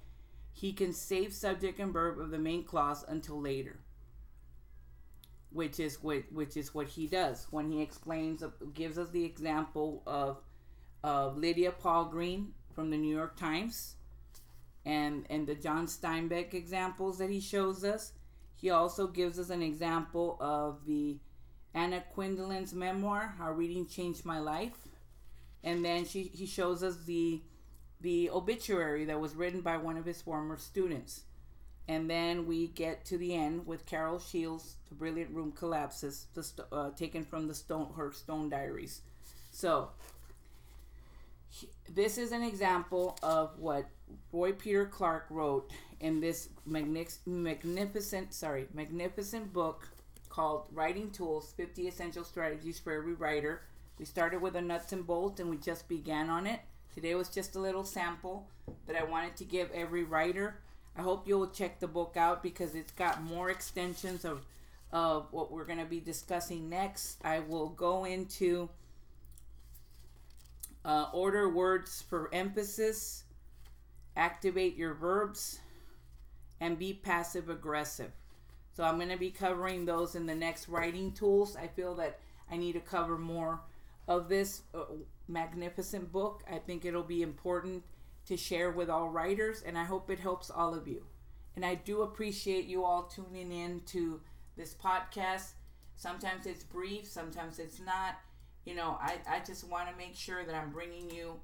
he 0.52 0.72
can 0.72 0.92
save 0.92 1.32
subject 1.32 1.78
and 1.78 1.92
verb 1.92 2.18
of 2.18 2.30
the 2.30 2.38
main 2.38 2.64
clause 2.64 3.04
until 3.08 3.40
later 3.40 3.80
which 5.52 5.80
is 5.80 6.02
what 6.02 6.22
which 6.32 6.56
is 6.56 6.74
what 6.74 6.88
he 6.88 7.06
does 7.06 7.46
when 7.50 7.70
he 7.70 7.80
explains 7.82 8.42
gives 8.74 8.98
us 8.98 9.08
the 9.10 9.24
example 9.24 10.02
of 10.06 10.38
of 11.02 11.36
Lydia 11.38 11.72
Polgreen 11.72 12.48
from 12.74 12.90
the 12.90 12.96
New 12.96 13.14
York 13.14 13.36
Times 13.36 13.96
and 14.84 15.26
and 15.30 15.46
the 15.46 15.54
John 15.54 15.86
Steinbeck 15.86 16.54
examples 16.54 17.18
that 17.18 17.30
he 17.30 17.40
shows 17.40 17.84
us 17.84 18.12
He 18.56 18.70
also 18.70 19.06
gives 19.08 19.38
us 19.38 19.50
an 19.50 19.62
example 19.62 20.36
of 20.40 20.84
the 20.86 21.18
Anna 21.74 22.04
Quindlen's 22.14 22.74
memoir, 22.74 23.34
How 23.38 23.52
Reading 23.52 23.86
Changed 23.86 24.24
My 24.24 24.38
Life. 24.40 24.88
And 25.62 25.84
then 25.84 26.04
she, 26.06 26.24
he 26.24 26.46
shows 26.46 26.82
us 26.82 27.04
the 27.04 27.42
the 28.00 28.30
obituary 28.30 29.04
that 29.06 29.20
was 29.20 29.34
written 29.34 29.60
by 29.60 29.76
one 29.76 29.96
of 29.96 30.06
his 30.06 30.22
former 30.22 30.56
students. 30.56 31.24
And 31.90 32.08
then 32.08 32.46
we 32.46 32.68
get 32.68 33.04
to 33.06 33.18
the 33.18 33.34
end 33.34 33.66
with 33.66 33.84
Carol 33.84 34.20
Shields, 34.20 34.76
The 34.90 34.94
Brilliant 34.94 35.34
Room 35.34 35.50
Collapses, 35.50 36.26
the, 36.34 36.64
uh, 36.70 36.90
taken 36.90 37.24
from 37.24 37.48
the 37.48 37.54
stone, 37.54 37.92
her 37.96 38.12
Stone 38.12 38.50
Diaries. 38.50 39.02
So, 39.50 39.88
this 41.92 42.16
is 42.16 42.30
an 42.30 42.44
example 42.44 43.18
of 43.24 43.58
what 43.58 43.86
Roy 44.30 44.52
Peter 44.52 44.86
Clark 44.86 45.26
wrote 45.30 45.72
in 45.98 46.20
this 46.20 46.50
magnificent, 46.64 48.34
sorry, 48.34 48.68
magnificent 48.72 49.52
book 49.52 49.88
called 50.28 50.66
Writing 50.70 51.10
Tools 51.10 51.52
50 51.56 51.88
Essential 51.88 52.22
Strategies 52.22 52.78
for 52.78 52.92
Every 52.92 53.14
Writer. 53.14 53.62
We 53.98 54.04
started 54.04 54.40
with 54.40 54.54
a 54.54 54.62
nuts 54.62 54.92
and 54.92 55.04
bolts 55.04 55.40
and 55.40 55.50
we 55.50 55.56
just 55.56 55.88
began 55.88 56.30
on 56.30 56.46
it. 56.46 56.60
Today 56.94 57.16
was 57.16 57.30
just 57.30 57.56
a 57.56 57.60
little 57.60 57.84
sample 57.84 58.46
that 58.86 58.94
I 58.94 59.02
wanted 59.02 59.34
to 59.38 59.44
give 59.44 59.72
every 59.72 60.04
writer. 60.04 60.54
I 60.96 61.02
hope 61.02 61.26
you'll 61.26 61.48
check 61.48 61.80
the 61.80 61.88
book 61.88 62.16
out 62.16 62.42
because 62.42 62.74
it's 62.74 62.92
got 62.92 63.22
more 63.22 63.50
extensions 63.50 64.24
of, 64.24 64.44
of 64.92 65.26
what 65.30 65.50
we're 65.50 65.64
going 65.64 65.78
to 65.78 65.84
be 65.84 66.00
discussing 66.00 66.68
next. 66.68 67.18
I 67.24 67.40
will 67.40 67.68
go 67.68 68.04
into 68.04 68.68
uh, 70.84 71.06
order 71.12 71.48
words 71.48 72.02
for 72.08 72.28
emphasis, 72.32 73.24
activate 74.16 74.76
your 74.76 74.94
verbs, 74.94 75.60
and 76.60 76.78
be 76.78 76.92
passive 76.92 77.48
aggressive. 77.48 78.12
So 78.76 78.84
I'm 78.84 78.96
going 78.96 79.10
to 79.10 79.16
be 79.16 79.30
covering 79.30 79.84
those 79.84 80.14
in 80.14 80.26
the 80.26 80.34
next 80.34 80.68
writing 80.68 81.12
tools. 81.12 81.56
I 81.56 81.66
feel 81.66 81.94
that 81.96 82.18
I 82.50 82.56
need 82.56 82.72
to 82.72 82.80
cover 82.80 83.18
more 83.18 83.60
of 84.08 84.28
this 84.28 84.62
uh, 84.74 84.84
magnificent 85.28 86.10
book. 86.12 86.42
I 86.50 86.58
think 86.58 86.84
it'll 86.84 87.02
be 87.02 87.22
important 87.22 87.84
to 88.30 88.36
share 88.36 88.70
with 88.70 88.88
all 88.88 89.08
writers, 89.08 89.64
and 89.66 89.76
I 89.76 89.82
hope 89.82 90.08
it 90.08 90.20
helps 90.20 90.50
all 90.50 90.72
of 90.72 90.86
you. 90.86 91.02
And 91.56 91.66
I 91.66 91.74
do 91.74 92.02
appreciate 92.02 92.66
you 92.66 92.84
all 92.84 93.02
tuning 93.02 93.50
in 93.50 93.80
to 93.86 94.20
this 94.56 94.72
podcast. 94.72 95.48
Sometimes 95.96 96.46
it's 96.46 96.62
brief, 96.62 97.08
sometimes 97.08 97.58
it's 97.58 97.80
not. 97.80 98.20
You 98.64 98.76
know, 98.76 98.96
I, 99.00 99.16
I 99.28 99.40
just 99.44 99.68
want 99.68 99.90
to 99.90 99.96
make 99.96 100.14
sure 100.14 100.44
that 100.44 100.54
I'm 100.54 100.70
bringing 100.70 101.10
you 101.10 101.40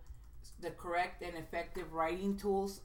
the 0.61 0.71
correct 0.71 1.23
and 1.23 1.37
effective 1.37 1.93
writing 1.93 2.37
tools 2.37 2.83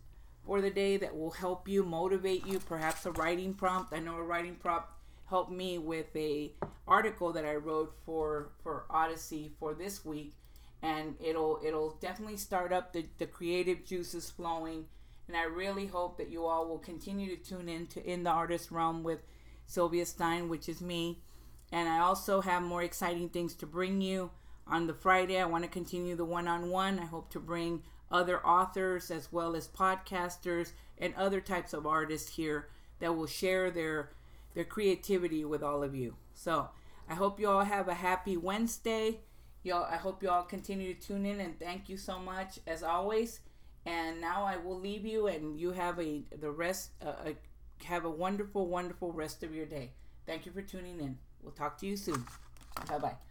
for 0.47 0.61
the 0.61 0.71
day 0.71 0.97
that 0.97 1.15
will 1.15 1.29
help 1.29 1.67
you, 1.67 1.83
motivate 1.83 2.47
you, 2.47 2.57
perhaps 2.57 3.05
a 3.05 3.11
writing 3.11 3.53
prompt. 3.53 3.93
I 3.93 3.99
know 3.99 4.15
a 4.15 4.23
writing 4.23 4.55
prompt 4.55 4.87
helped 5.25 5.51
me 5.51 5.77
with 5.77 6.07
a 6.15 6.53
article 6.87 7.31
that 7.33 7.45
I 7.45 7.53
wrote 7.53 7.93
for 8.03 8.49
for 8.63 8.85
Odyssey 8.89 9.51
for 9.59 9.75
this 9.75 10.03
week 10.03 10.33
and 10.81 11.15
it'll 11.23 11.59
it'll 11.63 11.97
definitely 12.01 12.37
start 12.37 12.71
up 12.73 12.93
the, 12.93 13.05
the 13.17 13.25
creative 13.25 13.85
juices 13.85 14.29
flowing 14.29 14.85
and 15.31 15.39
I 15.39 15.43
really 15.43 15.87
hope 15.87 16.17
that 16.17 16.29
you 16.29 16.45
all 16.45 16.67
will 16.67 16.77
continue 16.77 17.33
to 17.33 17.41
tune 17.41 17.69
in 17.69 17.87
to 17.87 18.05
In 18.05 18.23
the 18.23 18.29
Artist 18.29 18.69
Realm 18.69 19.01
with 19.01 19.19
Sylvia 19.65 20.05
Stein, 20.05 20.49
which 20.49 20.67
is 20.67 20.81
me. 20.81 21.19
And 21.71 21.87
I 21.87 21.99
also 21.99 22.41
have 22.41 22.61
more 22.61 22.83
exciting 22.83 23.29
things 23.29 23.53
to 23.55 23.65
bring 23.65 24.01
you. 24.01 24.31
On 24.67 24.87
the 24.87 24.93
Friday, 24.93 25.39
I 25.39 25.45
want 25.45 25.63
to 25.63 25.69
continue 25.69 26.17
the 26.17 26.25
one 26.25 26.49
on 26.49 26.69
one. 26.69 26.99
I 26.99 27.05
hope 27.05 27.29
to 27.31 27.39
bring 27.39 27.83
other 28.11 28.45
authors 28.45 29.09
as 29.09 29.31
well 29.31 29.55
as 29.55 29.69
podcasters 29.69 30.73
and 30.97 31.15
other 31.15 31.39
types 31.39 31.71
of 31.71 31.87
artists 31.87 32.35
here 32.35 32.67
that 32.99 33.15
will 33.15 33.25
share 33.25 33.71
their 33.71 34.11
their 34.53 34.65
creativity 34.65 35.45
with 35.45 35.63
all 35.63 35.81
of 35.81 35.95
you. 35.95 36.15
So 36.33 36.71
I 37.09 37.15
hope 37.15 37.39
you 37.39 37.47
all 37.47 37.63
have 37.63 37.87
a 37.87 37.93
happy 37.93 38.35
Wednesday. 38.35 39.21
Y'all, 39.63 39.83
I 39.83 39.97
hope 39.97 40.23
you 40.23 40.29
all 40.29 40.43
continue 40.43 40.93
to 40.93 40.99
tune 40.99 41.25
in 41.25 41.39
and 41.39 41.59
thank 41.59 41.87
you 41.87 41.97
so 41.97 42.17
much 42.17 42.59
as 42.65 42.81
always. 42.81 43.41
And 43.85 44.21
now 44.21 44.43
I 44.43 44.57
will 44.57 44.79
leave 44.79 45.05
you, 45.05 45.27
and 45.27 45.59
you 45.59 45.71
have 45.71 45.99
a 45.99 46.23
the 46.39 46.51
rest 46.51 46.91
uh, 47.03 47.13
a, 47.25 47.35
have 47.85 48.05
a 48.05 48.09
wonderful, 48.09 48.67
wonderful 48.67 49.11
rest 49.11 49.43
of 49.43 49.55
your 49.55 49.65
day. 49.65 49.91
Thank 50.27 50.45
you 50.45 50.51
for 50.51 50.61
tuning 50.61 50.99
in. 50.99 51.17
We'll 51.41 51.53
talk 51.53 51.77
to 51.79 51.87
you 51.87 51.97
soon. 51.97 52.23
Bye 52.87 52.99
bye. 52.99 53.30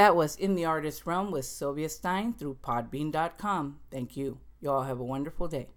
That 0.00 0.16
was 0.16 0.34
In 0.36 0.54
the 0.54 0.64
Artist 0.64 1.04
Realm 1.04 1.30
with 1.30 1.44
Sylvia 1.44 1.90
Stein 1.90 2.32
through 2.32 2.56
podbean.com. 2.62 3.80
Thank 3.90 4.16
you. 4.16 4.38
You 4.58 4.70
all 4.70 4.84
have 4.84 4.98
a 4.98 5.04
wonderful 5.04 5.46
day. 5.46 5.68